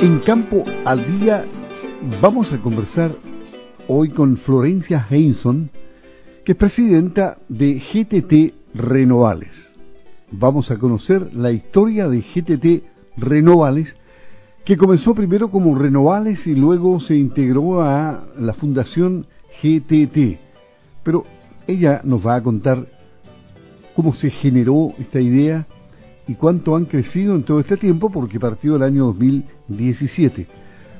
[0.00, 1.44] En Campo al Día
[2.22, 3.10] vamos a conversar
[3.88, 5.70] hoy con Florencia Heinson,
[6.44, 9.72] que es presidenta de GTT Renovales.
[10.30, 12.84] Vamos a conocer la historia de GTT
[13.16, 13.96] Renovales,
[14.64, 19.26] que comenzó primero como Renovales y luego se integró a la Fundación
[19.60, 20.38] GTT.
[21.02, 21.24] Pero
[21.66, 22.86] ella nos va a contar
[23.96, 25.66] cómo se generó esta idea
[26.28, 30.46] y cuánto han crecido en todo este tiempo porque partió el año 2017.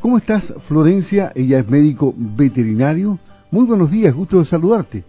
[0.00, 1.32] ¿Cómo estás, Florencia?
[1.34, 3.18] Ella es médico veterinario.
[3.50, 5.02] Muy buenos días, gusto de saludarte.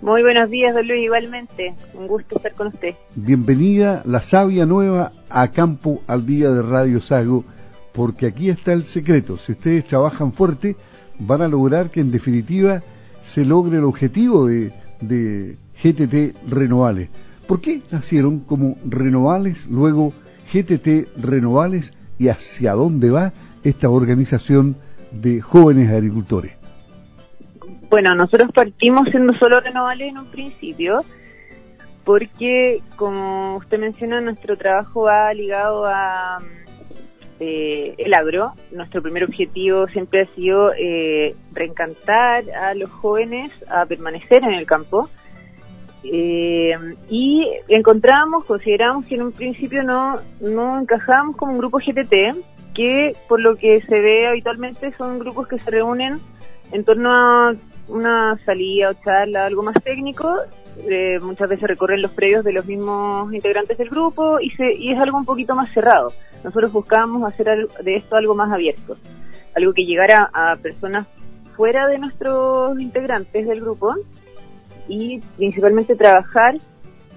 [0.00, 1.74] Muy buenos días, don Luis, igualmente.
[1.94, 2.94] Un gusto estar con usted.
[3.14, 7.44] Bienvenida, la sabia nueva, a Campo al Día de Radio Sago,
[7.92, 9.36] porque aquí está el secreto.
[9.36, 10.74] Si ustedes trabajan fuerte,
[11.18, 12.82] van a lograr que en definitiva
[13.22, 17.10] se logre el objetivo de, de GTT Renovales.
[17.46, 20.12] ¿Por qué nacieron como Renovales, luego
[20.52, 23.32] GTT Renovales y hacia dónde va
[23.64, 24.76] esta organización
[25.10, 26.52] de jóvenes agricultores?
[27.90, 31.04] Bueno, nosotros partimos siendo solo Renovales en un principio,
[32.04, 36.38] porque como usted menciona, nuestro trabajo va ligado a
[37.40, 38.52] eh, el agro.
[38.70, 44.64] Nuestro primer objetivo siempre ha sido eh, reencantar a los jóvenes a permanecer en el
[44.64, 45.10] campo
[46.04, 46.76] eh,
[47.08, 52.36] y encontramos, consideramos que en un principio no, no encajábamos como un grupo GTT,
[52.74, 56.20] que por lo que se ve habitualmente son grupos que se reúnen
[56.72, 57.54] en torno a
[57.88, 60.34] una salida o charla, algo más técnico.
[60.88, 64.92] Eh, muchas veces recorren los predios de los mismos integrantes del grupo y, se, y
[64.92, 66.12] es algo un poquito más cerrado.
[66.42, 68.96] Nosotros buscábamos hacer de esto algo más abierto,
[69.54, 71.06] algo que llegara a personas
[71.54, 73.94] fuera de nuestros integrantes del grupo
[74.92, 76.56] y principalmente trabajar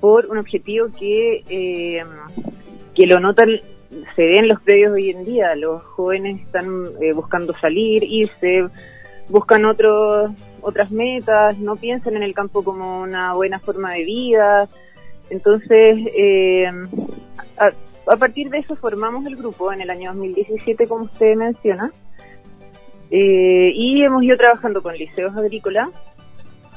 [0.00, 2.04] por un objetivo que, eh,
[2.94, 3.60] que lo notan,
[4.14, 5.56] se ve en los predios hoy en día.
[5.56, 8.68] Los jóvenes están eh, buscando salir, irse,
[9.28, 14.68] buscan otros otras metas, no piensan en el campo como una buena forma de vida.
[15.30, 16.70] Entonces, eh,
[17.58, 17.72] a,
[18.12, 21.90] a, partir de eso formamos el grupo en el año 2017, como usted menciona,
[23.10, 25.90] y hemos ido trabajando con liceos agrícolas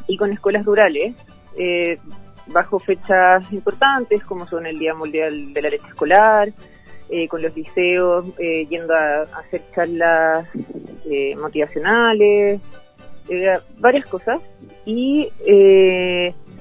[0.09, 1.15] y con escuelas rurales,
[1.57, 1.97] eh,
[2.47, 6.49] bajo fechas importantes como son el Día Mundial de la Leche Escolar,
[7.09, 10.47] eh, con los liceos, eh, yendo a, hacer charlas
[11.09, 12.59] eh, motivacionales,
[13.29, 14.39] eh, varias cosas.
[14.85, 15.27] Y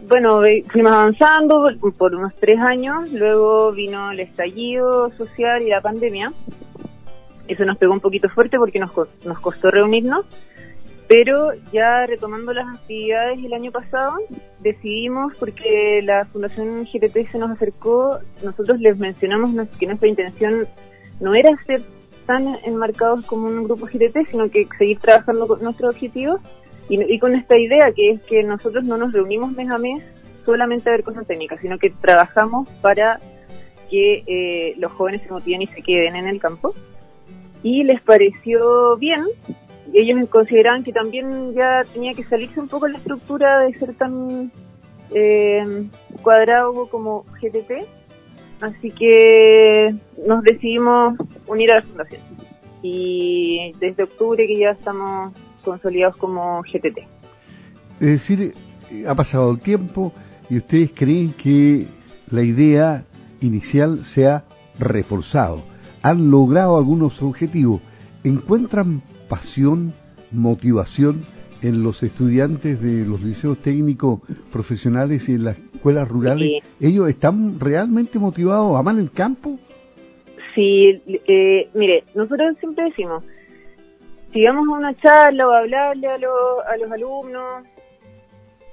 [0.06, 6.32] bueno, fuimos avanzando por unos tres años, luego vino el estallido social y la pandemia.
[7.46, 8.90] Eso nos pegó un poquito fuerte porque nos,
[9.24, 10.26] nos costó reunirnos
[11.08, 14.16] pero ya retomando las actividades el año pasado,
[14.60, 20.66] decidimos, porque la Fundación GTT se nos acercó, nosotros les mencionamos que nuestra intención
[21.18, 21.80] no era ser
[22.26, 26.42] tan enmarcados como un grupo GTT, sino que seguir trabajando con nuestros objetivos
[26.90, 30.02] y, con esta idea que es que nosotros no nos reunimos mes a mes
[30.44, 33.18] solamente a ver cosas técnicas, sino que trabajamos para
[33.90, 36.74] que eh, los jóvenes se motiven y se queden en el campo.
[37.62, 39.24] Y les pareció bien
[39.94, 44.52] ellos consideraban que también ya tenía que salirse un poco la estructura de ser tan
[45.14, 45.88] eh,
[46.22, 47.86] cuadrado como GTT,
[48.60, 49.94] así que
[50.26, 52.22] nos decidimos unir a la fundación.
[52.82, 55.32] Y desde octubre que ya estamos
[55.64, 56.98] consolidados como GTT.
[58.00, 58.54] Es decir,
[59.06, 60.12] ha pasado el tiempo
[60.48, 61.86] y ustedes creen que
[62.30, 63.04] la idea
[63.40, 64.44] inicial se ha
[64.78, 65.62] reforzado.
[66.02, 67.80] Han logrado algunos objetivos.
[68.22, 69.92] ¿Encuentran pasión,
[70.32, 71.24] motivación
[71.62, 74.20] en los estudiantes de los liceos técnicos
[74.52, 76.62] profesionales y en las escuelas rurales?
[76.80, 78.76] ¿Ellos están realmente motivados?
[78.76, 79.58] ¿Aman el campo?
[80.54, 83.22] Sí, eh, mire, nosotros siempre decimos,
[84.32, 87.66] si vamos a una charla o a hablarle a, a los alumnos,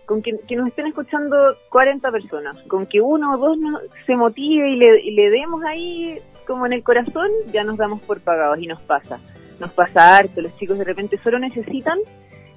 [0.06, 1.36] con que, nos estén escuchando
[1.70, 3.58] 40 personas, con que uno o dos
[4.06, 8.02] se motive y le, y le demos ahí como en el corazón, ya nos damos
[8.02, 9.20] por pagados y nos pasa
[9.60, 12.00] nos pasa harto, los chicos de repente solo necesitan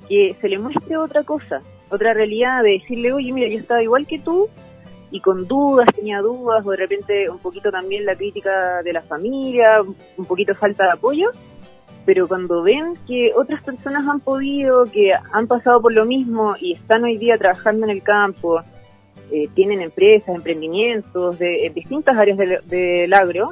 [0.09, 4.07] que se les muestre otra cosa, otra realidad, de decirle, oye, mira, yo estaba igual
[4.07, 4.49] que tú,
[5.11, 9.03] y con dudas, tenía dudas, o de repente un poquito también la crítica de la
[9.03, 11.31] familia, un poquito falta de apoyo,
[12.05, 16.73] pero cuando ven que otras personas han podido, que han pasado por lo mismo y
[16.73, 18.63] están hoy día trabajando en el campo,
[19.31, 23.51] eh, tienen empresas, emprendimientos de, en distintas áreas del, agro,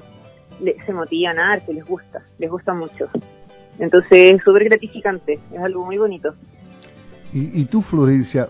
[0.87, 3.10] se motivan a arte, les gusta, les gusta mucho.
[3.78, 6.34] Entonces es súper gratificante, es algo muy bonito.
[7.32, 8.49] Y, y tú, Florencia,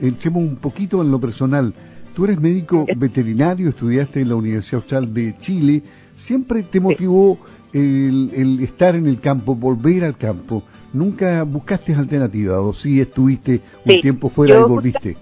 [0.00, 1.74] entremos un poquito en lo personal.
[2.14, 5.82] Tú eres médico veterinario, estudiaste en la Universidad Austral de Chile.
[6.16, 7.38] ¿Siempre te motivó
[7.72, 10.62] el, estar en el campo, volver al campo,
[10.92, 15.16] ¿nunca buscaste alternativas o si estuviste un tiempo fuera y volviste?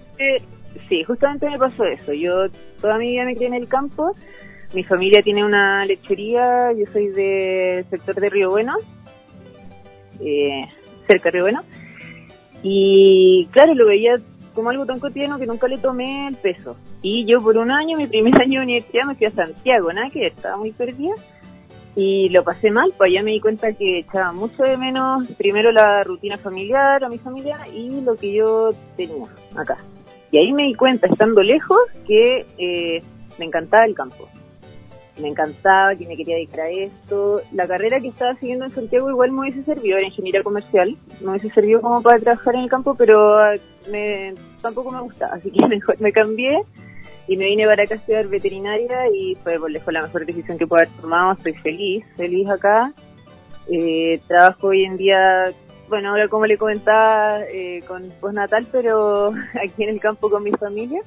[0.89, 2.13] sí, justamente me pasó eso.
[2.13, 2.47] Yo
[2.81, 4.15] toda mi vida me crié en el campo.
[4.73, 8.75] Mi familia tiene una lechería, yo soy del sector de Río Bueno,
[10.19, 10.67] eh,
[11.07, 11.63] cerca de Río Bueno.
[12.63, 14.19] Y claro, lo veía
[14.53, 16.75] como algo tan cotidiano que nunca le tomé el peso.
[17.01, 20.09] Y yo por un año, mi primer año de universidad, me fui a Santiago, nada
[20.09, 21.13] que estaba muy perdida.
[21.95, 25.71] Y lo pasé mal, pues allá me di cuenta que echaba mucho de menos, primero
[25.71, 29.25] la rutina familiar a mi familia y lo que yo tenía
[29.55, 29.77] acá.
[30.31, 33.01] Y ahí me di cuenta, estando lejos, que eh,
[33.39, 34.29] me encantaba el campo
[35.19, 37.41] me encantaba, que me quería dedicar a esto.
[37.51, 41.29] La carrera que estaba siguiendo en Santiago igual me hubiese servido, era ingeniería comercial, me
[41.29, 43.55] hubiese servido como para trabajar en el campo, pero ah,
[43.91, 46.61] me, tampoco me gustaba, así que mejor me cambié
[47.27, 50.57] y me vine para acá a estudiar veterinaria y fue por lejos la mejor decisión
[50.57, 52.93] que puedo haber tomado, estoy feliz, feliz acá.
[53.69, 55.51] Eh, trabajo hoy en día,
[55.89, 60.51] bueno, ahora como le comentaba, eh, con postnatal, pero aquí en el campo con mi
[60.51, 61.01] familia.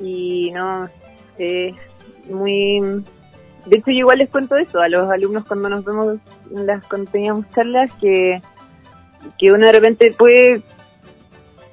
[0.00, 0.88] Y no,
[1.38, 1.74] eh,
[2.28, 3.04] muy...
[3.66, 6.18] De hecho, yo igual les cuento eso a los alumnos cuando nos vemos,
[6.50, 8.40] las, cuando teníamos charlas, que,
[9.38, 10.62] que uno de repente puede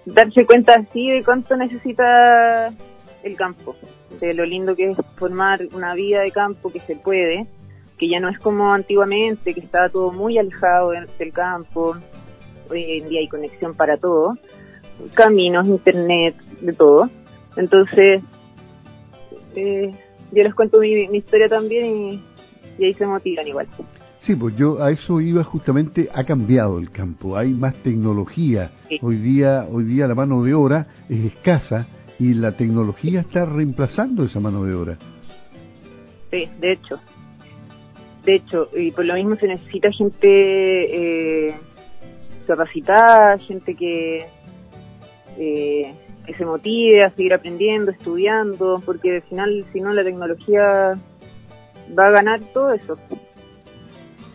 [0.06, 2.72] darse cuenta así de cuánto necesita
[3.24, 3.76] el campo,
[4.20, 7.48] de lo lindo que es formar una vida de campo que se puede,
[7.98, 11.96] que ya no es como antiguamente, que estaba todo muy alejado del campo,
[12.70, 14.38] hoy en día hay conexión para todo,
[15.14, 17.10] caminos, internet, de todo.
[17.56, 18.22] Entonces,
[19.56, 19.92] eh,
[20.32, 22.22] yo les cuento mi, historia también
[22.78, 23.68] y, ahí se motivan igual.
[24.20, 28.72] Sí, pues yo a eso iba justamente, ha cambiado el campo, hay más tecnología.
[29.02, 31.88] Hoy día, hoy día la mano de obra es escasa
[32.20, 34.98] y la tecnología está reemplazando esa mano de obra.
[36.32, 37.00] Sí, de hecho.
[38.26, 41.56] De hecho, y por lo mismo se necesita gente eh,
[42.46, 44.26] capacitada, gente que
[45.38, 45.94] eh,
[46.30, 50.96] que se motive a seguir aprendiendo, estudiando, porque al final, si no, la tecnología
[51.98, 52.98] va a ganar todo eso.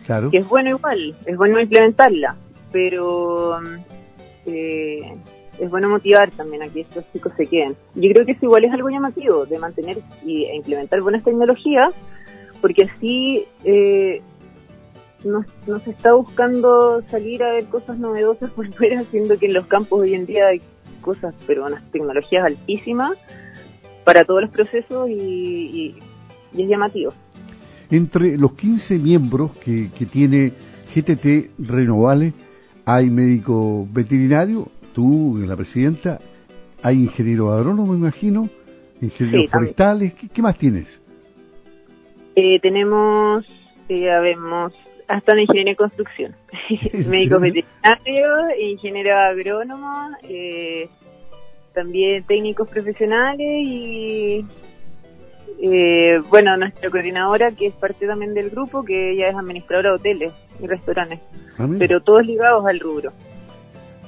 [0.05, 0.29] Claro.
[0.29, 2.35] Que es bueno igual, es bueno implementarla,
[2.73, 3.61] pero
[4.45, 5.13] eh,
[5.57, 7.77] es bueno motivar también a que estos chicos se queden.
[7.95, 11.93] Yo creo que eso igual es algo llamativo, de mantener y, e implementar buenas tecnologías,
[12.59, 14.21] porque así eh,
[15.25, 19.65] no, se está buscando salir a ver cosas novedosas por fuera, haciendo que en los
[19.67, 20.61] campos hoy en día hay
[21.01, 23.17] cosas, pero unas tecnologías altísimas
[24.03, 25.95] para todos los procesos y,
[26.55, 27.13] es llamativo.
[27.91, 30.53] Entre los 15 miembros que, tiene
[30.95, 32.33] GTT Renovales,
[32.85, 36.19] hay médico veterinario, tú, la presidenta,
[36.81, 38.49] hay ingeniero agrónomo, me imagino,
[39.01, 41.01] ingenieros forestales, ¿qué, más tienes?
[42.35, 43.45] Eh, tenemos,
[43.89, 44.73] ya vemos,
[45.07, 46.35] hasta una ingeniería en construcción,
[47.07, 50.89] médico veterinario, ingeniero agrónomo, eh,
[51.73, 54.45] también técnicos profesionales y
[55.61, 59.95] eh, bueno, nuestra coordinadora que es parte también del grupo, que ella es administradora de
[59.95, 61.19] hoteles y restaurantes,
[61.57, 63.11] ah, pero todos ligados al rubro,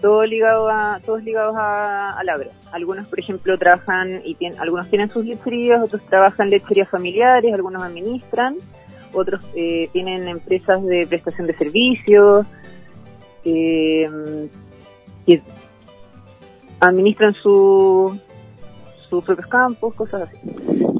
[0.01, 2.49] todos ligados a, todos ligados a, al agro.
[2.71, 7.83] Algunos, por ejemplo, trabajan y tienen, algunos tienen sus lecherías, otros trabajan lecherías familiares, algunos
[7.83, 8.57] administran
[9.13, 12.45] otros eh, tienen empresas de prestación de servicios,
[13.43, 14.09] eh,
[15.25, 15.41] que
[16.79, 18.17] administran su,
[19.09, 20.37] sus propios campos, cosas así.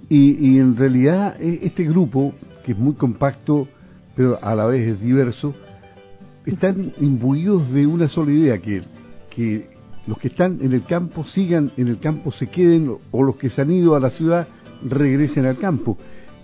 [0.10, 2.34] Y, y en realidad e, este grupo,
[2.65, 3.67] que es muy compacto,
[4.15, 5.53] pero a la vez es diverso,
[6.46, 8.82] están imbuidos de una sola idea, que,
[9.29, 9.70] que
[10.08, 13.50] los que están en el campo sigan en el campo, se queden, o los que
[13.50, 14.48] se han ido a la ciudad
[14.84, 15.98] regresen al campo.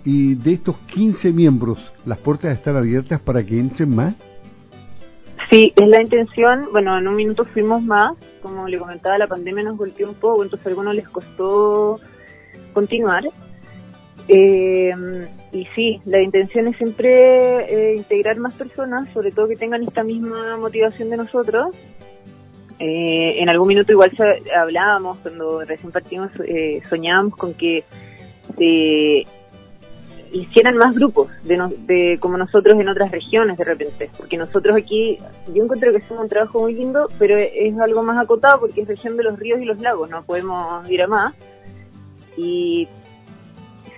[0.04, 4.14] Y de estos 15 miembros, ¿las puertas están abiertas para que entren más?
[5.50, 6.68] Sí, es la intención.
[6.72, 8.16] Bueno, en un minuto fuimos más.
[8.42, 12.00] Como le comentaba, la pandemia nos golpeó un poco, entonces a algunos les costó
[12.74, 13.24] continuar.
[14.28, 14.92] Eh,
[15.52, 20.02] y sí, la intención es siempre eh, integrar más personas, sobre todo que tengan esta
[20.02, 21.74] misma motivación de nosotros.
[22.78, 24.12] Eh, en algún minuto igual
[24.54, 26.30] hablábamos, cuando recién partimos,
[26.88, 27.84] soñábamos con que
[30.34, 35.18] hicieran más grupos de, de como nosotros en otras regiones de repente, porque nosotros aquí,
[35.54, 38.88] yo encuentro que es un trabajo muy lindo, pero es algo más acotado porque es
[38.88, 41.34] región de los ríos y los lagos, no podemos ir a más.
[42.36, 42.88] Y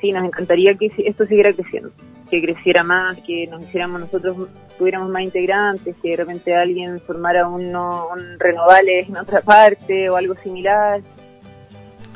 [0.00, 1.90] sí, nos encantaría que esto siguiera creciendo,
[2.30, 7.48] que creciera más, que nos hiciéramos nosotros, tuviéramos más integrantes, que de repente alguien formara
[7.48, 11.00] uno, un renovales en otra parte o algo similar,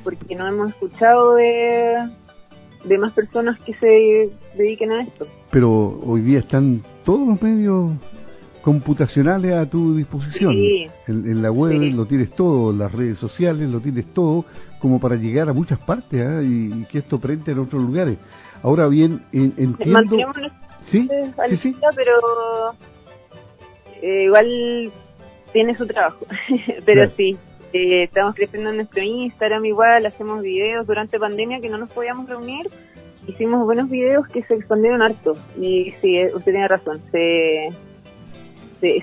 [0.04, 1.96] porque no hemos escuchado de
[2.84, 5.26] de más personas que se dediquen a esto.
[5.50, 7.92] Pero hoy día están todos los medios
[8.62, 10.54] computacionales a tu disposición.
[11.06, 14.44] En, la web lo tienes todo, en las redes sociales lo tienes todo,
[14.78, 16.42] como para llegar a muchas partes ¿ah?
[16.42, 18.18] y, que esto prende en otros lugares.
[18.62, 20.16] Ahora bien, entiendo...
[20.84, 21.08] Sí,
[21.46, 21.76] sí, sí.
[21.94, 22.74] Pero
[24.02, 24.92] eh, igual
[25.52, 26.26] tiene su trabajo.
[26.84, 27.36] pero sí,
[27.72, 32.28] eh, estamos creciendo en nuestro Instagram igual, hacemos videos durante pandemia que no nos podíamos
[32.28, 32.68] reunir.
[33.26, 35.36] Hicimos buenos videos que se expandieron harto.
[35.60, 37.00] Y sí, eh, usted tiene razón.
[37.12, 37.70] Se,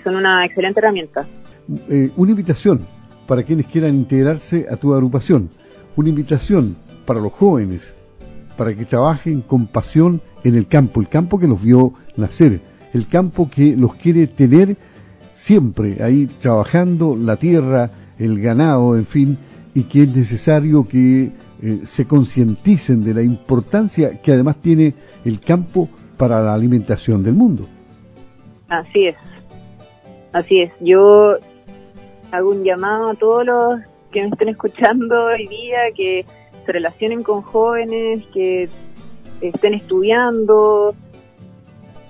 [0.03, 1.25] son una excelente herramienta.
[1.87, 2.81] Eh, una invitación
[3.25, 5.49] para quienes quieran integrarse a tu agrupación.
[5.95, 7.93] Una invitación para los jóvenes,
[8.57, 12.59] para que trabajen con pasión en el campo, el campo que los vio nacer,
[12.93, 14.75] el campo que los quiere tener
[15.35, 19.37] siempre ahí trabajando, la tierra, el ganado, en fin,
[19.73, 21.31] y que es necesario que
[21.61, 24.93] eh, se concienticen de la importancia que además tiene
[25.25, 27.65] el campo para la alimentación del mundo.
[28.69, 29.15] Así es,
[30.33, 30.71] así es.
[30.81, 31.37] Yo
[32.31, 33.81] hago un llamado a todos los
[34.11, 36.25] que me estén escuchando hoy día, que
[36.65, 38.69] se relacionen con jóvenes, que
[39.41, 40.95] estén estudiando,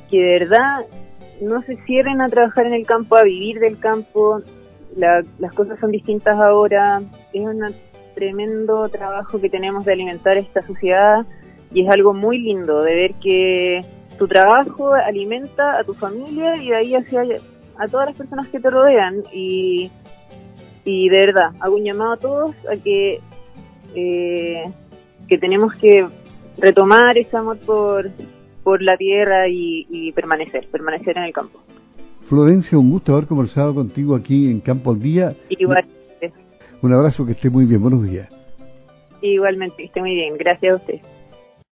[0.09, 0.85] que de verdad
[1.41, 4.41] no se cierren a trabajar en el campo, a vivir del campo.
[4.97, 7.01] Las cosas son distintas ahora.
[7.33, 7.63] Es un
[8.15, 11.25] tremendo trabajo que tenemos de alimentar esta sociedad
[11.71, 13.81] y es algo muy lindo de ver que
[14.17, 17.23] tu trabajo alimenta a tu familia y de ahí hacia
[17.77, 19.91] a todas las personas que te rodean y,
[20.83, 23.19] y de verdad hago un llamado a todos a que
[23.93, 24.63] eh,
[25.27, 26.07] que tenemos que
[26.57, 28.09] retomar ese amor por
[28.67, 31.57] por la tierra y, permanecer, permanecer en el campo.
[32.27, 35.33] Florencia, un gusto haber conversado contigo aquí en Campo al Día.
[35.47, 36.33] Igualmente.
[36.81, 37.81] Un abrazo, que esté muy bien.
[37.81, 38.27] Buenos días.
[39.21, 40.37] Igualmente, que esté muy bien.
[40.37, 40.99] Gracias a usted.